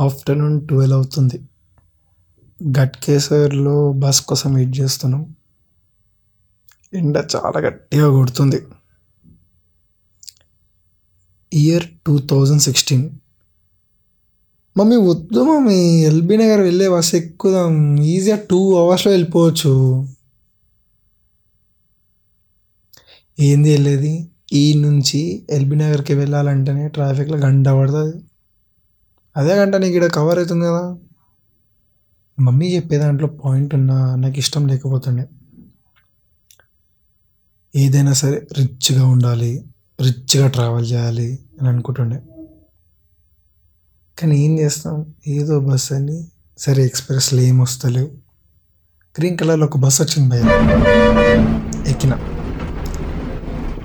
Afternoon 0.00 0.68
twelve 0.68 0.96
అవుతుంది. 0.96 1.42
గట్కేసర్లో 2.78 3.92
bus 3.92 4.20
కోసం 4.20 4.54
wait 4.54 4.78
చేస్తున్నాం. 4.78 5.36
ఎండ 6.94 7.16
చాలా 7.36 7.60
గట్టిగా 7.60 8.10
కొడుతుంది. 8.10 8.66
Year 11.52 11.86
two 12.06 12.18
thousand 12.18 12.62
sixteen. 12.62 13.10
Mummy 14.76 14.96
వద్దు 14.96 15.40
మమ్మీ. 15.42 16.04
ఎల్బీ 16.04 16.36
నగర్ 16.36 16.60
వెళ్ళే 16.60 16.88
బస్ 16.88 17.14
ఎక్కుదాం. 17.14 18.02
ఈజీగా 18.02 18.36
టూ 18.50 18.74
అవర్స్లో 18.74 19.12
వెళ్ళిపోవచ్చు. 19.12 20.06
ఏంది 23.40 23.72
వెళ్ళేది? 23.72 24.30
ఈ 24.52 24.74
నుంచి 24.74 25.46
ఎల్బీ 25.50 25.76
నగర్కి 25.76 26.14
వెళ్ళాలంటేనే 26.14 26.88
ట్రాఫిక్లో 26.88 27.38
గంట 27.38 27.68
పడుతుంది. 27.68 28.24
అదే 29.36 29.54
గంట 29.54 29.74
నీకు 29.74 29.96
ఇక్కడ 29.96 30.10
కవర్ 30.10 30.38
అవుతుంది 30.38 30.64
కదా. 30.66 30.96
మమ్మీ 32.40 32.76
చెప్పే 32.76 32.98
దాంట్లో 32.98 33.28
పాయింట్ 33.28 33.74
ఉన్నా 33.74 34.14
నాకు 34.14 34.38
ఇష్టం 34.38 34.66
లేకపోతుండే. 34.66 35.26
ఏదైనా 37.76 38.12
సరే 38.12 38.46
రిచ్గా 38.58 39.06
ఉండాలి 39.06 39.64
రిచ్గా 40.00 40.48
ట్రావెల్ 40.48 40.86
చేయాలి 40.86 41.38
అని 41.60 41.68
అనుకుంటుండే. 41.68 42.22
కానీ 44.18 44.38
ఏం 44.38 44.58
చేస్తాం? 44.58 45.14
ఏదో 45.26 45.60
బస్ 45.60 45.92
అని 45.92 46.28
సరే 46.58 46.84
ఎక్స్ప్రెస్లో 46.84 47.40
ఏం 47.40 47.58
వస్తలేవు. 47.58 48.06
గ్రీన్ 49.18 49.38
కలర్లో 49.38 49.66
ఒక 49.66 49.76
బస్ 49.76 50.00
వచ్చింది 50.00 50.30
భయ 50.30 50.40
ఎక్కిన. 51.90 52.37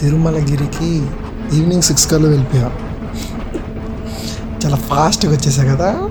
తిరుమలగిరికి 0.00 1.06
ఈవినింగ్ 1.54 1.82
సిక్స్ 1.82 2.10
కల్లా 2.10 2.28
వెళ్ళిపోయా. 2.28 2.70
చాలా 4.64 4.76
ఫాస్ట్గా 4.76 5.32
వచ్చేసా 5.32 5.64
కదా. 5.64 6.08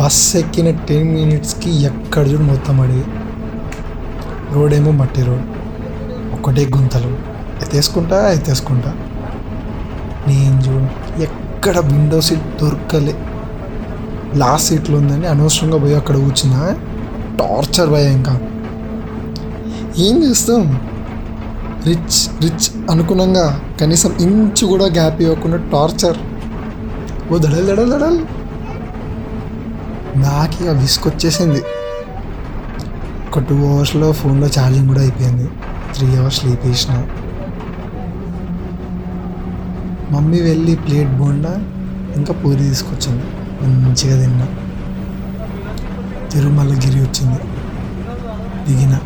బస్ 0.00 0.36
ఎక్కిన 0.36 0.70
టెన్ 0.70 1.14
మినిట్స్కి 1.14 1.82
ఎక్కడ 1.82 2.28
చూడు 2.28 2.42
మొత్తం 2.42 2.80
అడిగి 2.80 3.04
రోడ్ 4.52 4.74
ఏమో 4.74 4.90
మట్టి 4.90 5.22
రోడ్. 5.22 5.42
ఒకటే 6.32 6.70
గుంతలు. 6.76 7.18
ఎత్తేసుకుంటా 7.62 8.32
ఎత్తేసుకుంటా. 8.32 8.94
నేను 10.28 10.60
చూడు 10.60 11.22
ఎక్కడ 11.22 11.78
విండో 11.78 12.20
సీట్ 12.20 12.62
దొరకలే. 12.62 13.18
లాస్ట్ 14.34 14.68
సీట్లో 14.68 14.98
ఉందని 14.98 15.26
అనవసరంగా 15.26 15.78
పోయి 15.78 15.94
అక్కడ 15.94 16.16
కూర్చున్నా. 16.16 16.76
టార్చర్ 17.38 17.90
భయ 17.90 18.12
ఇంకా. 18.12 18.40
ఏం 19.98 20.30
చేస్తాం? 20.30 20.80
రిచ్ 21.86 22.42
రిచ్ 22.42 22.90
అనుకున్నాగా 22.90 23.60
కనీసం 23.80 24.12
ఇంచు 24.20 24.66
కూడా 24.66 24.84
గ్యాప్ 24.84 25.22
ఇవ్వకుండా 25.22 25.56
టార్చర్. 25.56 26.16
ఓ 27.32 27.38
దడల్ 27.38 27.66
దడల్ 27.66 27.92
దడల్. 27.92 28.18
నాకు 30.22 30.62
ఇక 30.62 30.70
విసుకొచ్చేసింది 30.70 31.62
ఒక 33.28 33.38
టూ 33.38 33.54
అవర్స్లో 33.54 34.12
ఫోన్లో 34.12 34.46
ఛార్జింగ్ 34.46 34.88
కూడా 34.88 35.00
అయిపోయింది. 35.00 35.50
త్రీ 35.94 36.16
అవర్స్ 36.16 36.40
స్లీప్ 36.40 36.66
వేసిన 36.66 37.06
మమ్మీ 40.10 40.40
వెళ్ళి 40.40 40.76
ప్లేట్ 40.76 41.10
బోండా 41.10 41.64
ఇంకా 42.16 42.34
పూరి 42.34 42.56
తీసుకొచ్చింది. 42.56 43.24
మంచిగా 43.66 44.20
తిన్నా. 44.20 44.46
తిరుమలగిరి 46.30 47.00
వచ్చింది. 47.00 47.38
దిగిన. 48.68 48.98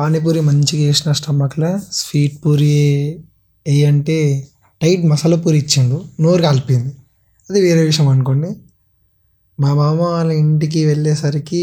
పానీపూరి 0.00 0.40
మంచిగా 0.40 0.86
వేసిన 0.86 1.12
స్టమక్లో 1.12 1.78
స్వీట్ 1.92 2.46
పూరి 2.46 3.20
ఏ 3.68 3.84
అంటే 3.84 4.46
టైట్ 4.82 5.06
మసాలా 5.06 5.36
పూరి 5.36 5.58
ఇచ్చిండు. 5.58 6.02
నోరు 6.20 6.42
కలిపింది 6.42 6.92
అది 7.50 7.60
వేరే 7.60 7.82
విషయం 7.82 8.08
అనుకోండి. 8.08 8.48
మా 9.60 9.74
మామ 9.74 10.00
వాళ్ళ 10.00 10.32
ఇంటికి 10.32 10.84
వెళ్ళేసరికి 10.84 11.62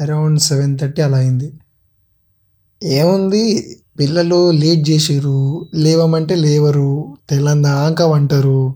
అరౌండ్ 0.00 0.40
సెవెన్ 0.40 0.78
థర్టీ 0.78 1.02
అలా 1.02 1.18
అయింది. 1.18 1.52
ఏముంది? 2.82 3.76
పిల్లలు 3.98 4.50
లేట్ 4.50 4.90
చేసిర్రు. 4.90 5.68
లేవమంటే 5.74 6.34
లేవరు. 6.34 7.16
తెల్లందాక 7.30 8.02
వంటరు. 8.02 8.74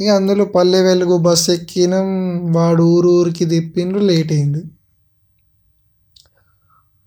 ఇక 0.00 0.08
అందులో 0.08 0.44
పల్లె 0.44 0.80
వెలుగు 0.80 1.16
బస్సు 1.16 1.52
ఎక్కినాం. 1.52 2.38
వాడు 2.52 2.82
ఊరు 2.82 3.08
ఊరికి 3.08 3.44
తిప్పిండ్రు 3.44 3.98
లేట్ 3.98 4.32
అయింది. 4.32 4.62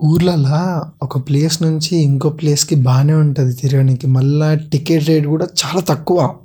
ఊర్లలో 0.03 0.85
ఒక 1.03 1.17
ప్లేస్ 1.17 1.63
నుంచి 1.63 1.97
ఇంకో 1.97 2.29
ప్లేస్కి 2.29 2.75
బాగానే 2.75 3.13
ఉంటుంది 3.13 3.53
తిరగడానికి. 3.53 4.07
మళ్ళీ 4.07 4.69
టికెట్ 4.69 5.07
రేట్ 5.07 5.27
కూడా 5.27 5.45
చాలా 5.45 5.81
తక్కువ 5.81 6.35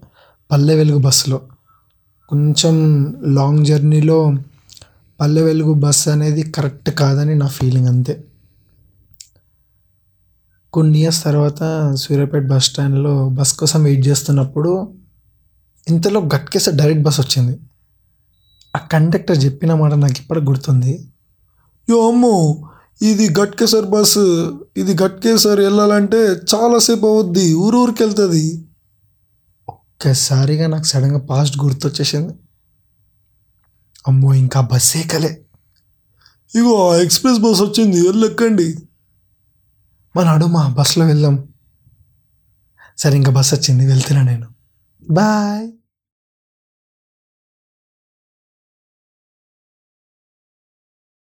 పల్లె 0.51 0.75
వెలుగు 0.75 0.99
బస్సులో. 0.99 1.41
కొంచెం 2.29 3.07
లాంగ్ 3.35 3.67
జర్నీలో 3.67 4.35
పల్లె 5.21 5.43
వెలుగు 5.43 5.75
బస్సు 5.75 6.11
అనేది 6.11 6.43
కరెక్ట్ 6.43 6.91
కాదని 6.91 7.35
నా 7.35 7.47
ఫీలింగ్ 7.47 7.87
అంతే. 7.87 8.25
కొన్ని 10.73 10.99
ఇయర్స్ 10.99 11.25
తర్వాత 11.25 11.93
సూర్యాపేట 11.95 12.43
బస్ 12.43 12.65
స్టాండ్లో 12.65 13.29
బస్ 13.29 13.53
కోసం 13.53 13.83
వెయిట్ 13.83 14.07
చేస్తున్నప్పుడు 14.09 14.93
ఇంతలో 15.89 16.21
గట్కేసర్ 16.21 16.75
డైరెక్ట్ 16.75 17.03
బస్ 17.03 17.21
వచ్చింది. 17.21 17.59
ఆ 18.77 18.79
కండక్టర్ 18.79 19.45
చెప్పిన 19.45 19.75
మాట 19.75 19.93
నాకు 19.93 20.15
ఇప్పటికి 20.19 20.47
గుర్తుంది. 20.47 21.09
యో 21.91 22.09
అమ్మో 22.09 22.65
ఇది 23.03 23.41
గట్కేసర్ 23.41 23.87
బస్సు 23.87 24.23
ఇది 24.77 25.03
గట్కేసర్ 25.03 25.61
వెళ్ళాలంటే 25.61 26.17
చాలాసేపు 26.27 27.07
అవుద్ది 27.07 27.55
ఊరు 27.55 27.79
ఊరికి 27.79 28.03
వెళ్తుంది. 28.03 28.69
ఒక్కసారిగా 29.69 30.67
నాకు 30.67 30.85
సడన్గా 30.85 31.19
పాస్ట్ 31.19 31.59
గుర్తొచ్చేసింది. 31.59 32.35
అమ్మో 34.09 34.35
ఇంకా 34.35 34.61
బస్ 34.61 34.97
ఎక్కలే. 34.97 35.43
ఇగో 36.55 37.03
ఎక్స్ప్రెస్ 37.03 37.39
బస్ 37.39 37.61
వచ్చింది 37.61 38.07
వెళ్ళెక్కండి. 38.07 38.79
మన 40.17 40.29
అడుమా 40.29 40.69
బస్సులో 40.69 41.07
వెళ్దాం 41.07 41.49
సరే 42.99 43.17
ఇంకా 43.17 43.33
బస్ 43.33 43.55
వచ్చింది 43.55 43.87
వెళ్తున్నా 43.87 44.23
నేను. 44.23 44.47
బాయ్ 45.11 45.73